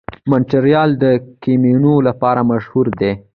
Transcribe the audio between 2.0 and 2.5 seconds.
لپاره